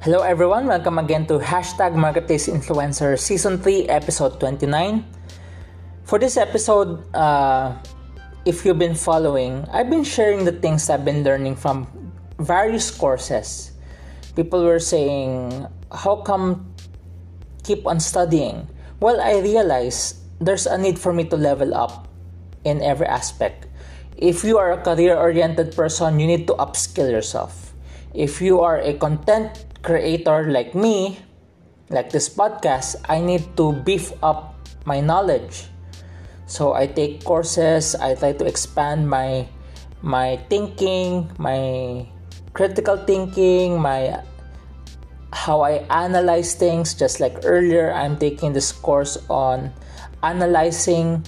[0.00, 5.04] Hello everyone, welcome again to Hashtag Marketplace Influencer Season 3, Episode 29.
[6.08, 7.76] For this episode, uh,
[8.46, 11.84] if you've been following, I've been sharing the things I've been learning from
[12.38, 13.72] various courses.
[14.34, 16.72] People were saying, How come
[17.62, 18.72] keep on studying?
[19.00, 22.08] Well, I realized there's a need for me to level up
[22.64, 23.68] in every aspect.
[24.16, 27.69] If you are a career oriented person, you need to upskill yourself.
[28.14, 31.18] If you are a content creator like me,
[31.90, 35.66] like this podcast, I need to beef up my knowledge.
[36.46, 39.46] So I take courses, I try to expand my
[40.02, 42.08] my thinking, my
[42.52, 44.18] critical thinking, my
[45.32, 49.70] how I analyze things just like earlier I'm taking this course on
[50.22, 51.24] analyzing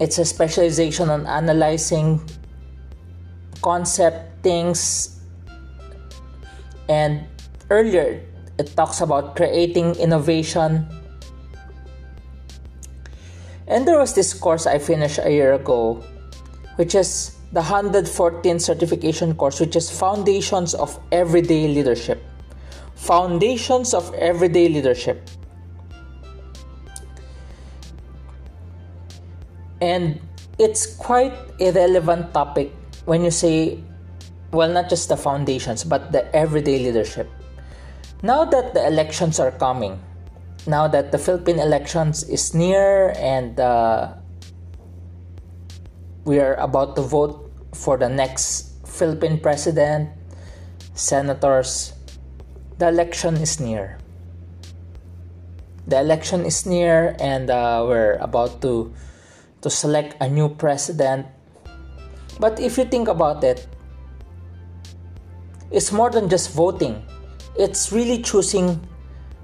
[0.00, 2.20] it's a specialization on analyzing
[3.62, 5.19] concept things
[6.90, 7.22] and
[7.70, 8.18] earlier,
[8.58, 10.90] it talks about creating innovation.
[13.68, 16.02] And there was this course I finished a year ago,
[16.74, 22.20] which is the 114 certification course, which is Foundations of Everyday Leadership.
[22.96, 25.30] Foundations of Everyday Leadership.
[29.80, 30.20] And
[30.58, 32.74] it's quite a relevant topic
[33.06, 33.78] when you say
[34.52, 37.28] well, not just the foundations, but the everyday leadership.
[38.22, 39.98] Now that the elections are coming,
[40.66, 44.14] now that the Philippine elections is near and uh,
[46.24, 50.10] we are about to vote for the next Philippine president,
[50.94, 51.94] senators,
[52.78, 53.98] the election is near.
[55.86, 58.92] The election is near, and uh, we're about to
[59.62, 61.26] to select a new president.
[62.38, 63.66] But if you think about it,
[65.70, 67.02] is more than just voting,
[67.58, 68.80] it's really choosing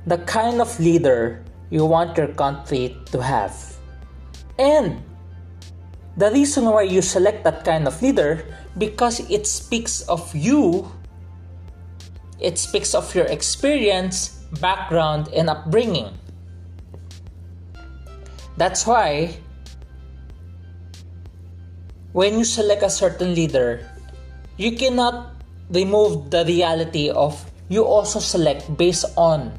[0.07, 3.55] the kind of leader you want your country to have.
[4.59, 5.03] And
[6.17, 8.45] the reason why you select that kind of leader
[8.79, 10.91] because it speaks of you.
[12.41, 16.13] It speaks of your experience background and upbringing.
[18.57, 19.37] That's why
[22.13, 23.85] when you select a certain leader
[24.57, 25.36] you cannot
[25.71, 27.35] remove the reality of
[27.69, 29.59] you also select based on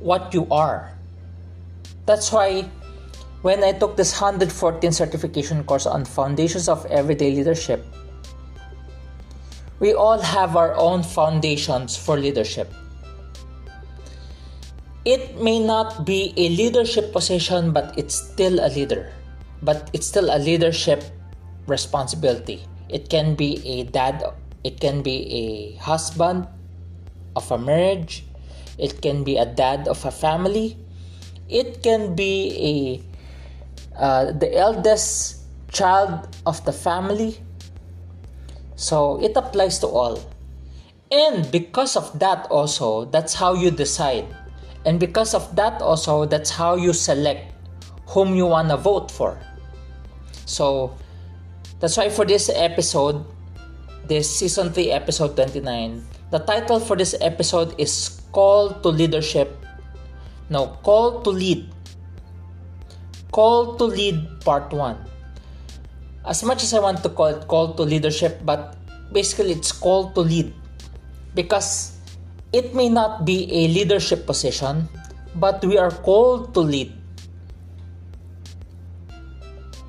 [0.00, 0.92] what you are.
[2.06, 2.68] That's why
[3.42, 7.84] when I took this 114 certification course on foundations of everyday leadership,
[9.80, 12.72] we all have our own foundations for leadership.
[15.04, 19.12] It may not be a leadership position, but it's still a leader.
[19.62, 21.04] But it's still a leadership
[21.66, 22.66] responsibility.
[22.88, 24.22] It can be a dad
[24.64, 26.46] it can be a husband
[27.36, 28.24] of a marriage,
[28.78, 30.76] it can be a dad of a family,
[31.48, 33.02] it can be
[33.96, 37.38] a uh, the eldest child of the family.
[38.76, 40.20] So it applies to all.
[41.10, 44.26] And because of that also, that's how you decide.
[44.84, 47.52] And because of that also, that's how you select
[48.06, 49.40] whom you want to vote for.
[50.46, 50.96] So
[51.80, 53.24] that's why for this episode,
[54.08, 59.48] this season 3 episode 29 the title for this episode is call to leadership.
[60.50, 61.72] No call to lead.
[63.32, 64.96] Call to lead part 1
[66.28, 68.76] as much as i want to call it call to leadership but
[69.12, 70.52] basically it's call to lead.
[71.34, 71.96] Because
[72.52, 74.88] it may not be a leadership position
[75.36, 76.92] but we are called to lead.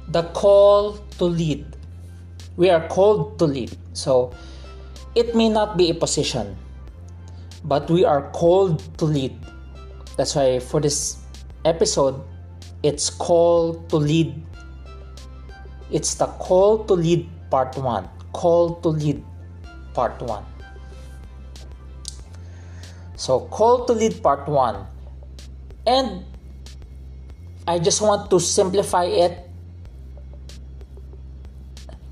[0.07, 1.67] The call to lead
[2.59, 4.35] we are called to lead so
[5.15, 6.55] it may not be a position,
[7.63, 9.33] but we are called to lead.
[10.17, 11.17] That's why for this
[11.65, 12.21] episode,
[12.83, 14.35] it's called to lead.
[15.89, 18.07] It's the call to lead part one.
[18.33, 19.23] Call to lead
[19.93, 20.45] part one.
[23.15, 24.85] So, call to lead part one.
[25.87, 26.23] And
[27.67, 29.48] I just want to simplify it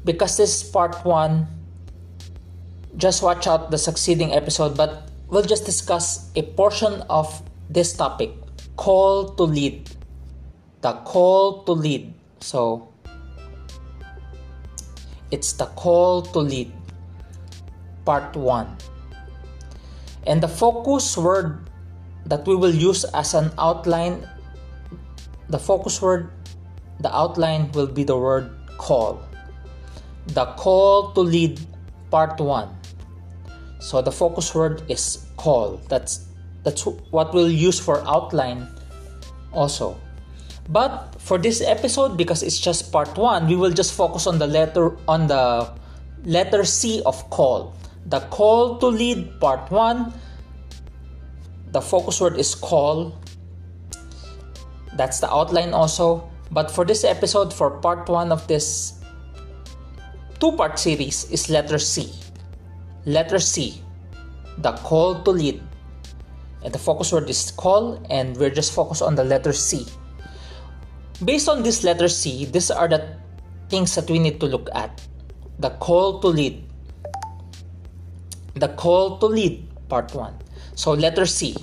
[0.07, 1.45] because this is part one
[2.98, 7.30] just watch out the succeeding episode, but we'll just discuss a portion of
[7.69, 8.33] this topic
[8.75, 9.89] call to lead.
[10.81, 12.13] The call to lead.
[12.39, 12.89] So,
[15.30, 16.71] it's the call to lead,
[18.06, 18.77] part one.
[20.25, 21.69] And the focus word
[22.25, 24.27] that we will use as an outline,
[25.50, 26.31] the focus word,
[27.00, 29.26] the outline will be the word call.
[30.27, 31.59] The call to lead,
[32.12, 32.69] part one.
[33.79, 35.79] So the focus word is call.
[35.88, 36.27] That's
[36.63, 38.68] that's what we'll use for outline
[39.53, 39.95] also.
[40.69, 44.47] But for this episode, because it's just part one, we will just focus on the
[44.47, 45.71] letter on the
[46.25, 47.73] letter C of call.
[48.07, 50.12] The call to lead part one.
[51.71, 53.15] The focus word is call.
[54.95, 56.27] That's the outline also.
[56.51, 58.96] But for this episode, for part one of this
[60.39, 62.12] two part series, is letter C.
[63.06, 63.81] Letter C.
[64.60, 65.62] The call to lead.
[66.63, 69.86] And the focus word is call, and we're just focused on the letter C.
[71.24, 73.18] Based on this letter C, these are the
[73.69, 75.01] things that we need to look at.
[75.60, 76.63] The call to lead.
[78.56, 80.33] The call to lead, part 1.
[80.75, 81.56] So, letter C.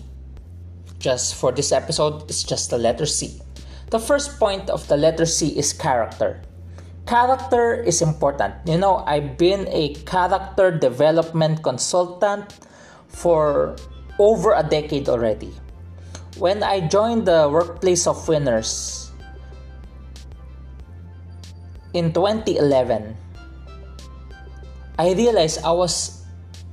[0.98, 3.40] Just for this episode, it's just the letter C.
[3.90, 6.42] The first point of the letter C is character.
[7.06, 8.54] Character is important.
[8.64, 12.64] You know, I've been a character development consultant
[13.08, 13.76] for
[14.18, 15.52] over a decade already.
[16.38, 19.12] When I joined the workplace of winners
[21.92, 23.16] in 2011,
[24.98, 26.24] I realized I was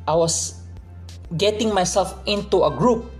[0.07, 0.61] I was
[1.37, 3.11] getting myself into a group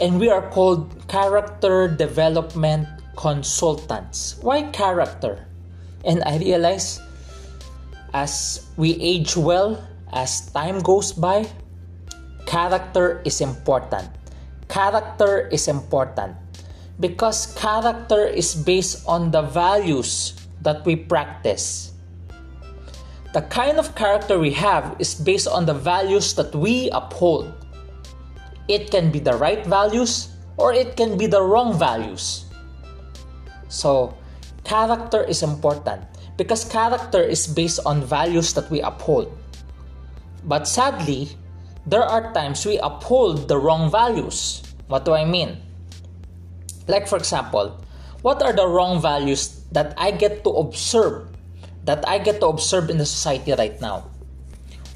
[0.00, 4.36] and we are called character development consultants.
[4.42, 5.46] Why character?
[6.04, 7.00] And I realize
[8.12, 9.82] as we age well,
[10.12, 11.46] as time goes by,
[12.46, 14.08] character is important.
[14.68, 16.36] Character is important
[17.00, 21.92] because character is based on the values that we practice.
[23.34, 27.52] The kind of character we have is based on the values that we uphold.
[28.68, 32.46] It can be the right values or it can be the wrong values.
[33.74, 34.14] So,
[34.62, 36.06] character is important
[36.38, 39.34] because character is based on values that we uphold.
[40.46, 41.34] But sadly,
[41.84, 44.62] there are times we uphold the wrong values.
[44.86, 45.58] What do I mean?
[46.86, 47.74] Like, for example,
[48.22, 51.26] what are the wrong values that I get to observe,
[51.82, 54.06] that I get to observe in the society right now?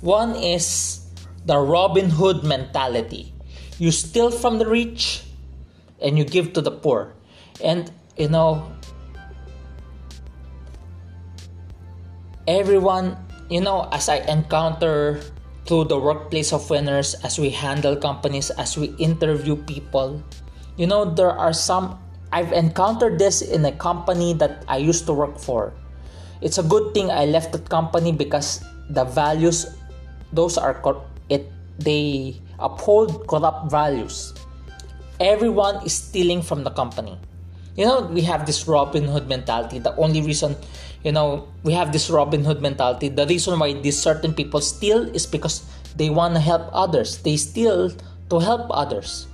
[0.00, 1.02] One is
[1.44, 3.34] the Robin Hood mentality.
[3.78, 5.24] You steal from the rich
[5.98, 7.14] and you give to the poor.
[7.58, 8.66] And, you know,
[12.46, 13.16] everyone,
[13.48, 15.22] you know, as I encounter
[15.66, 20.20] to the workplace of winners as we handle companies, as we interview people.
[20.76, 21.98] You know, there are some,
[22.32, 25.72] I've encountered this in a company that I used to work for.
[26.40, 29.66] It's a good thing I left that company because the values,
[30.32, 30.80] those are,
[31.28, 34.34] it, they uphold corrupt values.
[35.20, 37.18] Everyone is stealing from the company.
[37.78, 39.78] You know, we have this Robin Hood mentality.
[39.78, 40.58] The only reason
[41.06, 45.06] you know we have this robin hood mentality the reason why these certain people steal
[45.14, 45.62] is because
[45.98, 47.18] they want to help others.
[47.18, 47.90] They steal
[48.30, 49.26] to help others.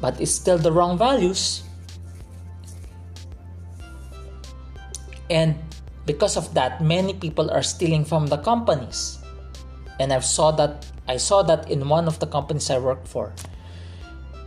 [0.00, 1.62] But it's still the wrong values.
[5.30, 5.54] And
[6.04, 9.18] because of that many people are stealing from the companies.
[10.00, 13.30] And i saw that i saw that in one of the companies i worked for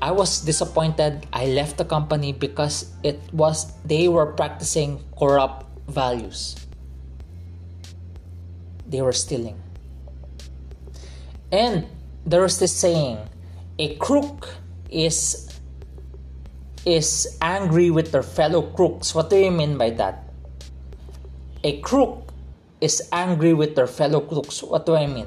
[0.05, 6.55] i was disappointed i left the company because it was they were practicing corrupt values.
[8.87, 9.61] They were stealing.
[11.51, 11.87] And
[12.25, 13.17] there was this saying,
[13.79, 14.49] a crook
[14.89, 15.49] is
[16.85, 19.15] is angry with their fellow crooks.
[19.15, 20.29] What do you mean by that?
[21.63, 22.29] A crook
[22.79, 24.61] is angry with their fellow crooks.
[24.61, 25.25] What do I mean?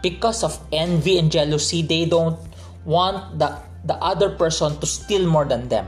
[0.00, 2.40] Because of envy and jealousy, they don't
[2.86, 5.86] want the, the other person to steal more than them.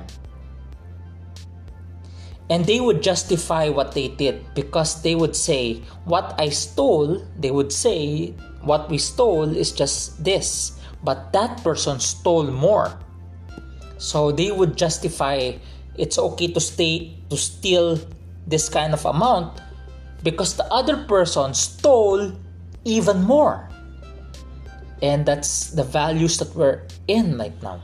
[2.50, 7.50] And they would justify what they did because they would say what i stole they
[7.50, 12.98] would say what we stole is just this but that person stole more.
[13.98, 15.52] So they would justify
[15.96, 18.00] it's okay to stay to steal
[18.48, 19.60] this kind of amount
[20.24, 22.32] because the other person stole
[22.82, 23.68] even more
[25.02, 27.80] and that's the values that we're in right now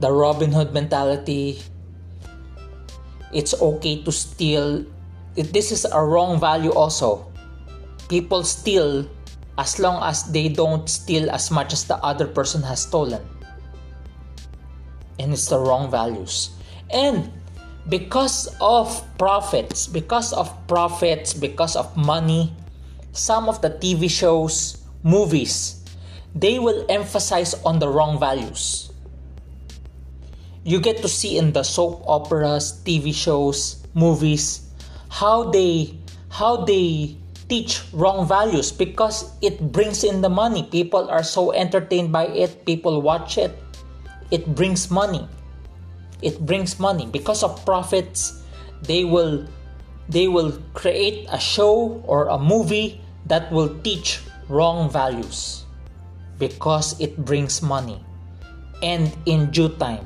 [0.00, 1.62] the Robin Hood mentality.
[3.32, 4.84] It's okay to steal.
[5.34, 7.32] This is a wrong value also.
[8.08, 9.08] People steal
[9.58, 13.24] as long as they don't steal as much as the other person has stolen.
[15.18, 16.50] And it's the wrong values.
[16.92, 17.32] And
[17.88, 22.52] because of profits, because of profits, because of money,
[23.16, 25.82] some of the TV shows, movies,
[26.34, 28.86] they will emphasize on the wrong values
[30.66, 34.66] you get to see in the soap operas, TV shows, movies,
[35.08, 35.94] how they
[36.28, 37.14] how they
[37.46, 40.66] teach wrong values because it brings in the money.
[40.66, 43.54] People are so entertained by it, people watch it.
[44.34, 45.22] It brings money.
[46.20, 48.42] It brings money because of profits.
[48.82, 49.46] They will
[50.10, 55.66] they will create a show or a movie that will teach wrong values
[56.38, 58.00] because it brings money.
[58.82, 60.04] And in due time.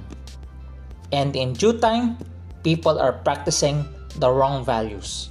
[1.12, 2.19] And in due time
[2.62, 3.85] people are practicing
[4.17, 5.31] the wrong values.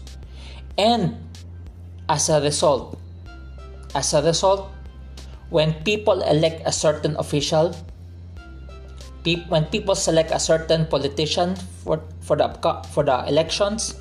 [0.77, 1.17] And
[2.08, 2.98] as a result,
[3.96, 4.69] as a result,
[5.50, 7.75] when people elect a certain official,
[9.48, 12.50] when people select a certain politician for, for the
[12.91, 13.96] for the elections,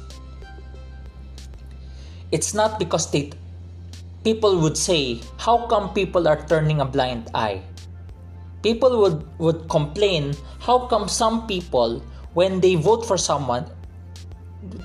[2.33, 3.31] it's not because they
[4.25, 7.63] people would say, how come people are turning a blind eye?
[8.63, 12.03] People would, would complain, how come some people,
[12.35, 13.67] when they vote for someone,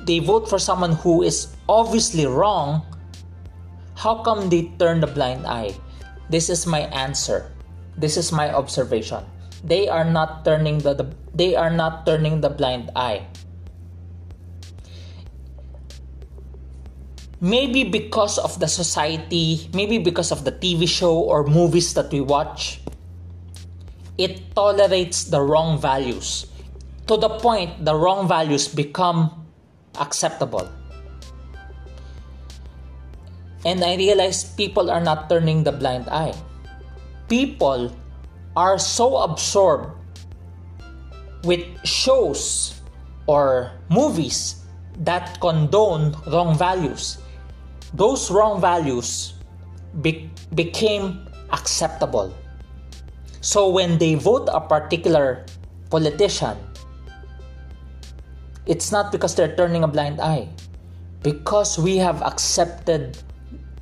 [0.06, 2.86] they vote for someone who is obviously wrong,
[3.96, 5.74] how come they turn the blind eye?
[6.30, 7.52] This is my answer.
[7.98, 9.24] This is my observation.
[9.64, 13.26] They are not turning the, the they are not turning the blind eye.
[17.44, 22.24] Maybe because of the society, maybe because of the TV show or movies that we
[22.24, 22.80] watch,
[24.18, 26.48] it tolerates the wrong values
[27.08, 29.44] to the point the wrong values become
[30.00, 30.70] acceptable.
[33.66, 36.36] And I realized people are not turning the blind eye.
[37.28, 37.96] People
[38.56, 39.92] are so absorbed
[41.44, 42.76] with shows
[43.28, 44.64] or movies
[45.00, 47.23] that condone wrong values.
[47.94, 49.34] Those wrong values
[50.02, 52.34] be- became acceptable.
[53.42, 55.46] So when they vote a particular
[55.90, 56.58] politician,
[58.66, 60.48] it's not because they're turning a blind eye,
[61.22, 63.18] because we have accepted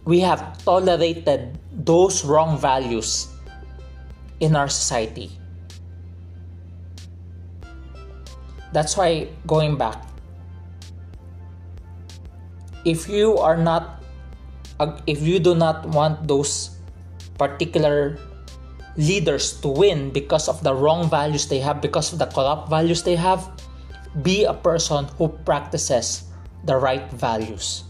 [0.05, 3.29] we have tolerated those wrong values
[4.39, 5.29] in our society.
[8.73, 10.01] That's why, going back,
[12.85, 14.00] if you are not,
[15.07, 16.77] if you do not want those
[17.37, 18.17] particular
[18.97, 23.03] leaders to win because of the wrong values they have, because of the corrupt values
[23.03, 23.49] they have,
[24.21, 26.23] be a person who practices
[26.65, 27.83] the right values.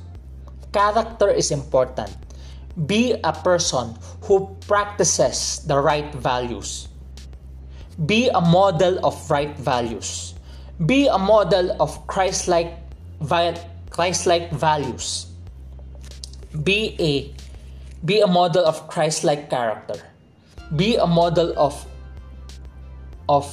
[0.71, 2.15] Character is important.
[2.85, 6.87] Be a person who practices the right values.
[8.05, 10.33] Be a model of right values.
[10.85, 12.77] Be a model of Christ-like
[13.89, 15.30] Christ-like values.
[16.51, 17.31] Be a
[18.03, 19.95] be a model of Christ-like character.
[20.75, 21.79] Be a model of
[23.29, 23.47] of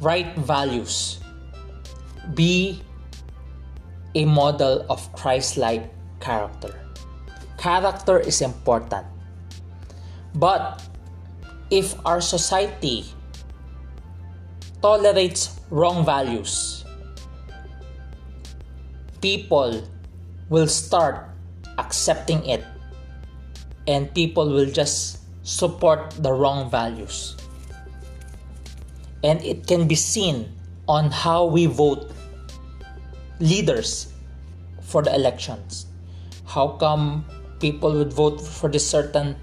[0.00, 1.20] right values.
[2.36, 2.82] Be
[4.14, 5.88] a model of Christ-like
[6.20, 6.76] character.
[7.56, 9.06] Character is important.
[10.34, 10.82] But
[11.70, 13.08] if our society
[14.82, 16.84] tolerates wrong values,
[19.24, 19.80] people
[20.50, 21.33] will start
[21.78, 22.64] accepting it.
[23.86, 27.36] And people will just support the wrong values.
[29.22, 30.52] And it can be seen
[30.88, 32.12] on how we vote
[33.40, 34.12] leaders
[34.80, 35.86] for the elections.
[36.46, 37.24] How come
[37.60, 39.36] people would vote for this certain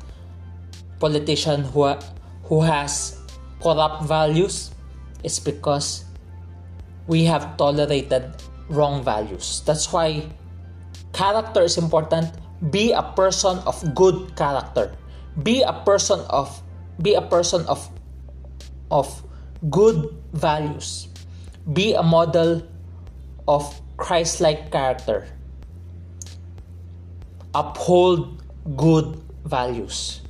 [1.00, 1.98] politician who
[2.46, 3.18] who has
[3.62, 4.72] corrupt values?
[5.24, 6.06] It's because
[7.08, 8.32] we have tolerated
[8.70, 9.62] wrong values.
[9.66, 10.30] That's why
[11.14, 12.32] character is important.
[12.70, 14.94] Be a person of good character.
[15.42, 16.50] Be a person of
[17.02, 17.82] be a person of
[18.92, 19.08] of
[19.70, 21.08] good values.
[21.74, 22.62] Be a model
[23.48, 23.66] of
[23.98, 25.28] christ-like character.
[27.54, 28.42] Uphold
[28.78, 30.22] good values.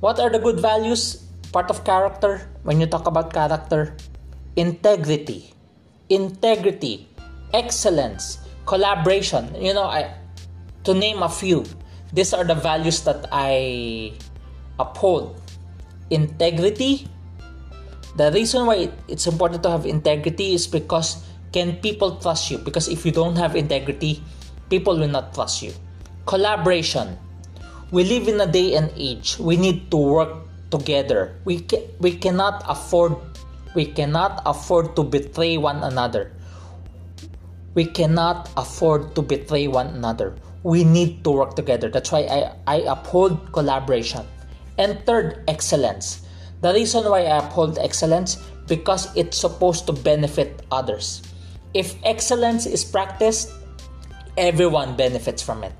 [0.00, 1.24] What are the good values?
[1.52, 3.96] Part of character, when you talk about character,
[4.56, 5.52] integrity,
[6.08, 7.08] integrity,
[7.52, 8.38] excellence,
[8.70, 9.50] collaboration.
[9.58, 10.14] You know, I,
[10.86, 11.66] to name a few,
[12.14, 14.14] these are the values that I
[14.78, 15.34] uphold.
[16.10, 17.10] Integrity.
[18.14, 22.58] The reason why it's important to have integrity is because can people trust you?
[22.58, 24.22] Because if you don't have integrity,
[24.70, 25.74] people will not trust you
[26.30, 27.18] collaboration.
[27.90, 29.34] We live in a day and age.
[29.42, 31.34] We need to work together.
[31.42, 33.18] We ca- we cannot afford
[33.74, 36.30] we cannot afford to betray one another.
[37.74, 40.34] We cannot afford to betray one another.
[40.62, 41.88] We need to work together.
[41.88, 44.26] That's why I, I uphold collaboration.
[44.78, 46.26] And third, excellence.
[46.60, 48.36] The reason why I uphold excellence
[48.66, 51.22] because it's supposed to benefit others.
[51.74, 53.50] If excellence is practiced,
[54.36, 55.72] everyone benefits from it.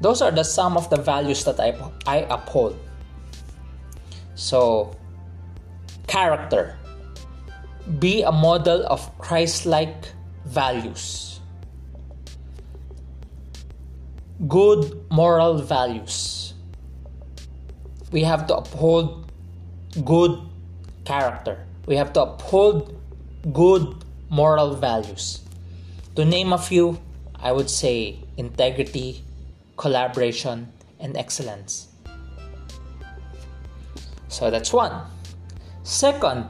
[0.00, 1.74] Those are the sum of the values that I,
[2.06, 2.78] I uphold.
[4.34, 4.94] So,
[6.06, 6.76] character.
[7.98, 10.12] Be a model of Christ like
[10.46, 11.40] values.
[14.46, 16.54] Good moral values.
[18.12, 19.30] We have to uphold
[20.04, 20.38] good
[21.04, 21.66] character.
[21.86, 22.94] We have to uphold
[23.52, 25.42] good moral values.
[26.16, 26.98] To name a few,
[27.34, 29.24] I would say integrity,
[29.76, 31.88] collaboration, and excellence.
[34.28, 34.92] So that's one.
[35.82, 36.48] Second,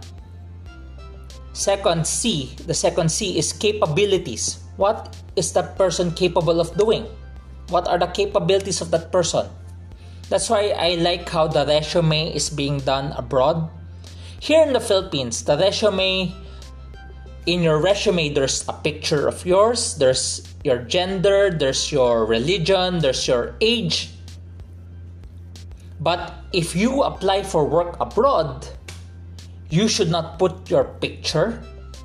[1.56, 4.60] second C, the second C is capabilities.
[4.76, 7.08] What is that person capable of doing?
[7.72, 9.48] What are the capabilities of that person?
[10.28, 13.70] That's why I like how the resume is being done abroad.
[14.38, 16.34] Here in the Philippines, the resume
[17.46, 23.26] in your resume there's a picture of yours, there's your gender, there's your religion, there's
[23.26, 24.10] your age.
[26.00, 28.68] But if you apply for work abroad,
[29.70, 31.62] you should not put your picture,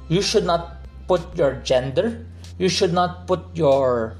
[0.10, 2.26] you should not put your gender,
[2.58, 4.16] you should not put your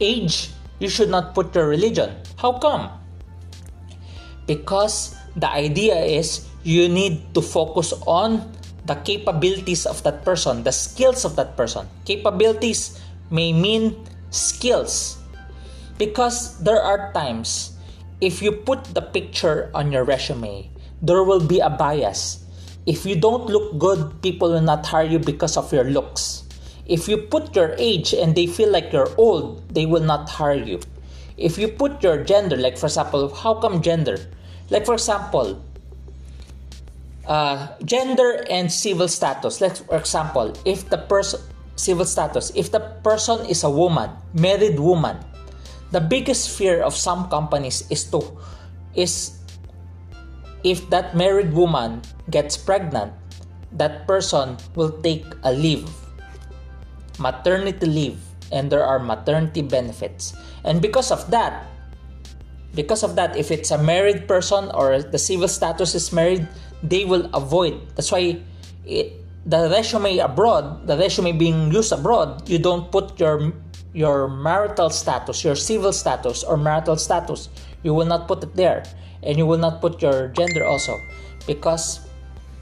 [0.00, 2.14] age, you should not put your religion.
[2.36, 2.90] How come?
[4.46, 8.50] Because the idea is you need to focus on
[8.86, 11.86] the capabilities of that person, the skills of that person.
[12.04, 13.94] Capabilities may mean
[14.30, 15.18] skills
[15.98, 17.76] because there are times
[18.20, 20.68] if you put the picture on your resume,
[21.02, 22.44] there will be a bias.
[22.86, 26.44] If you don't look good, people will not hire you because of your looks.
[26.86, 30.58] If you put your age and they feel like you're old, they will not hire
[30.58, 30.80] you.
[31.36, 34.18] If you put your gender, like for example, how come gender?
[34.70, 35.62] Like for example,
[37.26, 39.60] uh, gender and civil status.
[39.60, 41.40] Let's, for example, if the person
[41.76, 45.16] civil status, if the person is a woman, married woman,
[45.92, 48.20] the biggest fear of some companies is to
[48.94, 49.39] is
[50.64, 53.12] if that married woman gets pregnant,
[53.72, 55.88] that person will take a leave,
[57.18, 58.18] maternity leave,
[58.52, 60.34] and there are maternity benefits.
[60.64, 61.66] And because of that,
[62.74, 66.46] because of that, if it's a married person or the civil status is married,
[66.82, 67.80] they will avoid.
[67.96, 68.40] That's why
[68.86, 69.12] it,
[69.46, 73.52] the resume abroad, the resume being used abroad, you don't put your
[73.92, 77.48] your marital status, your civil status or marital status.
[77.82, 78.84] You will not put it there,
[79.22, 81.00] and you will not put your gender also,
[81.46, 82.00] because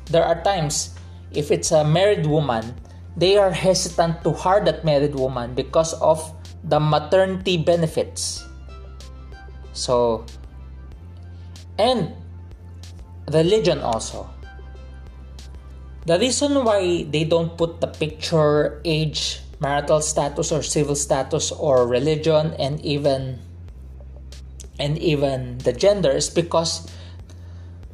[0.07, 0.95] there are times
[1.33, 2.75] if it's a married woman,
[3.17, 6.23] they are hesitant to hire that married woman because of
[6.65, 8.45] the maternity benefits.
[9.73, 10.25] So,
[11.79, 12.15] and
[13.33, 14.29] religion also.
[16.07, 21.87] The reason why they don't put the picture, age, marital status or civil status or
[21.87, 23.39] religion and even
[24.79, 26.91] and even the gender is because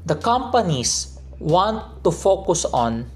[0.07, 3.11] the companies want to focus on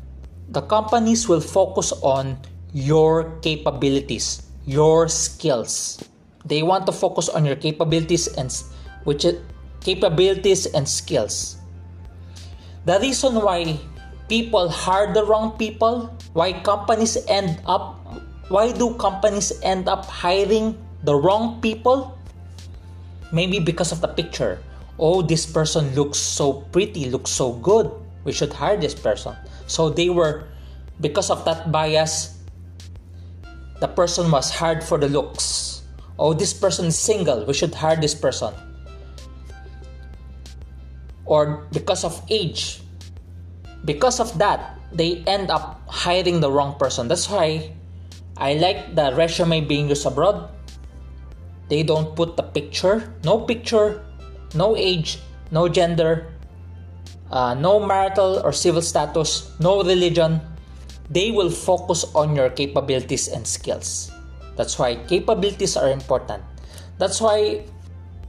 [0.48, 2.40] the companies will focus on
[2.72, 6.00] your capabilities, your skills.
[6.44, 8.48] They want to focus on your capabilities and
[9.04, 9.26] which
[9.80, 11.56] capabilities and skills.
[12.86, 13.76] The reason why
[14.28, 18.00] people hire the wrong people, why companies end up,
[18.48, 22.17] why do companies end up hiring the wrong people?
[23.32, 24.58] Maybe because of the picture.
[24.98, 27.90] Oh, this person looks so pretty, looks so good.
[28.24, 29.36] We should hire this person.
[29.66, 30.48] So they were,
[31.00, 32.38] because of that bias,
[33.80, 35.82] the person was hired for the looks.
[36.18, 37.44] Oh, this person is single.
[37.44, 38.52] We should hire this person
[41.28, 42.80] or because of age.
[43.84, 47.06] Because of that, they end up hiring the wrong person.
[47.06, 47.70] That's why
[48.36, 50.50] I like the resume being used abroad.
[51.68, 54.04] They don't put the picture, no picture,
[54.54, 55.18] no age,
[55.50, 56.32] no gender,
[57.30, 60.40] uh, no marital or civil status, no religion.
[61.10, 64.10] They will focus on your capabilities and skills.
[64.56, 66.42] That's why capabilities are important.
[66.98, 67.64] That's why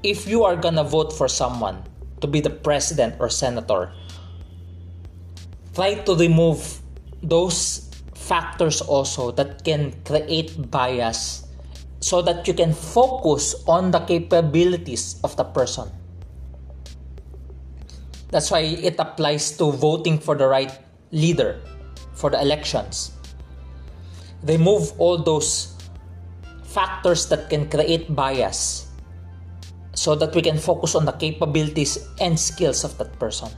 [0.03, 1.83] if you are gonna vote for someone,
[2.21, 3.91] to be the president or senator.
[5.73, 6.79] Try to remove
[7.23, 11.47] those factors also that can create bias
[12.09, 15.85] so that you can focus on the capabilities of the person.
[18.33, 20.73] That's why it applies to voting for the right
[21.13, 21.61] leader
[22.17, 23.13] for the elections.
[24.41, 25.77] Remove all those
[26.65, 28.89] factors that can create bias
[29.93, 33.53] so that we can focus on the capabilities and skills of that person.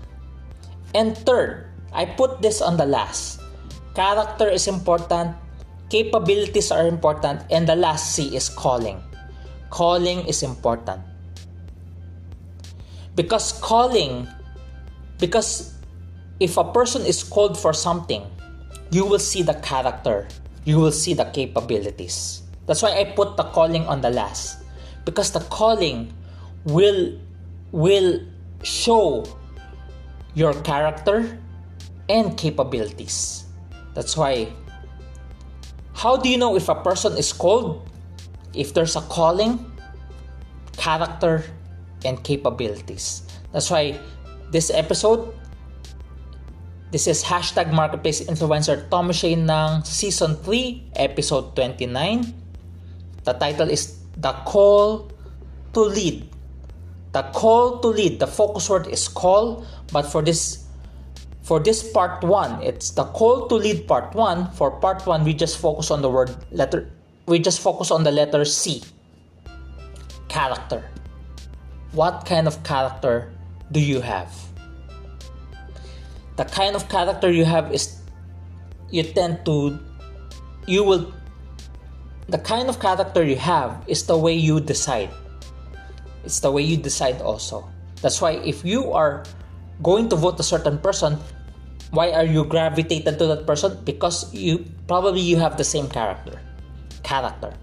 [0.93, 3.39] And third, I put this on the last.
[3.95, 5.35] Character is important,
[5.91, 9.04] capabilities are important, and the last C is calling.
[9.67, 11.04] Calling is important.
[13.19, 14.23] Because calling,
[15.19, 15.75] because
[16.39, 18.23] if a person is called for something,
[18.89, 20.32] you will see the character,
[20.63, 22.41] you will see the capabilities.
[22.67, 24.63] That's why I put the calling on the last.
[25.04, 26.15] Because the calling
[26.63, 27.19] will
[27.75, 28.23] will
[28.63, 29.27] show
[30.39, 31.36] your character
[32.08, 33.43] and capabilities.
[33.91, 34.56] That's why
[36.01, 37.85] how do you know if a person is called?
[38.57, 39.61] If there's a calling,
[40.73, 41.45] character,
[42.03, 43.21] and capabilities.
[43.53, 44.01] That's why
[44.49, 45.29] this episode,
[46.89, 52.33] this is hashtag Marketplace Influencer Tom Shane ng Season 3, Episode 29.
[53.21, 55.13] The title is The Call
[55.77, 56.25] to Lead.
[57.13, 60.63] The call to lead, the focus word is call, but for this
[61.51, 64.55] for this part 1, it's the call to lead part 1.
[64.55, 66.87] For part 1, we just focus on the word letter
[67.27, 68.81] we just focus on the letter C.
[70.29, 70.79] Character.
[71.91, 73.35] What kind of character
[73.69, 74.31] do you have?
[76.37, 77.99] The kind of character you have is
[78.89, 79.75] you tend to
[80.71, 81.11] you will
[82.31, 85.11] the kind of character you have is the way you decide.
[86.23, 87.67] It's the way you decide also.
[87.99, 89.27] That's why if you are
[89.83, 91.19] going to vote a certain person,
[91.91, 93.77] why are you gravitated to that person?
[93.84, 96.39] Because you probably you have the same character.
[97.04, 97.54] Character.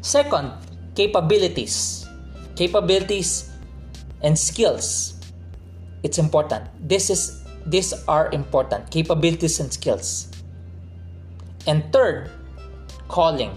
[0.00, 0.52] Second,
[0.94, 2.08] capabilities.
[2.56, 3.50] Capabilities
[4.22, 5.20] and skills.
[6.02, 6.64] It's important.
[6.80, 8.90] This is these are important.
[8.90, 10.32] Capabilities and skills.
[11.66, 12.30] And third,
[13.08, 13.56] calling.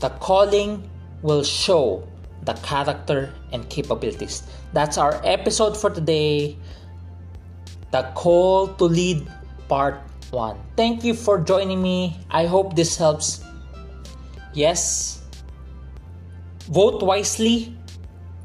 [0.00, 0.88] The calling
[1.22, 2.06] will show
[2.44, 4.44] the character and capabilities.
[4.72, 6.56] That's our episode for today.
[7.90, 9.26] The call to lead
[9.68, 10.00] part
[10.30, 10.56] 1.
[10.76, 12.18] Thank you for joining me.
[12.30, 13.44] I hope this helps.
[14.52, 15.20] Yes.
[16.72, 17.76] Vote wisely.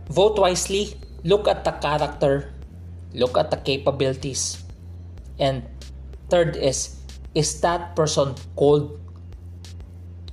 [0.09, 0.99] Vote wisely.
[1.23, 2.53] Look at the character.
[3.13, 4.63] Look at the capabilities.
[5.39, 5.63] And
[6.29, 6.99] third is
[7.33, 8.99] is that person called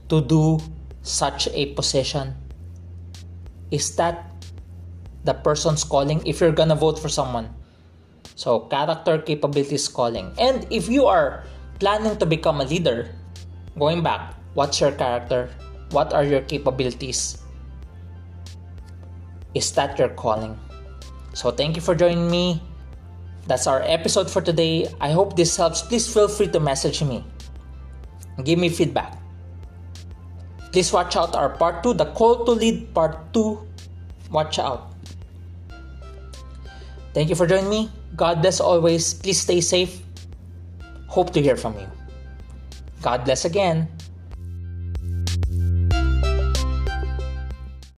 [0.08, 0.60] to do
[1.02, 2.36] such a position?
[3.70, 4.26] Is that
[5.24, 7.48] the person's calling if you're gonna vote for someone?
[8.34, 10.32] So, character capabilities calling.
[10.38, 11.44] And if you are
[11.78, 13.08] planning to become a leader,
[13.78, 15.50] going back, what's your character?
[15.90, 17.38] What are your capabilities?
[19.54, 20.58] Is that your calling?
[21.34, 22.62] So, thank you for joining me.
[23.46, 24.88] That's our episode for today.
[25.00, 25.82] I hope this helps.
[25.82, 27.24] Please feel free to message me.
[28.44, 29.20] Give me feedback.
[30.72, 33.58] Please watch out our part 2, the call to lead part 2.
[34.30, 34.94] Watch out.
[37.12, 37.90] Thank you for joining me.
[38.16, 39.14] God bless always.
[39.14, 40.02] Please stay safe.
[41.06, 41.88] Hope to hear from you.
[43.02, 43.88] God bless again.